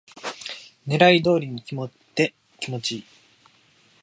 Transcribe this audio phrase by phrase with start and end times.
[0.87, 3.03] 狙い通りに決まって気持ちいい